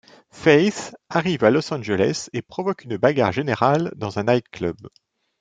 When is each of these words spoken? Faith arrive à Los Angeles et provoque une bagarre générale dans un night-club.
Faith 0.31 0.95
arrive 1.11 1.43
à 1.43 1.51
Los 1.51 1.71
Angeles 1.71 2.27
et 2.33 2.41
provoque 2.41 2.85
une 2.85 2.97
bagarre 2.97 3.31
générale 3.33 3.93
dans 3.97 4.17
un 4.17 4.23
night-club. 4.23 4.89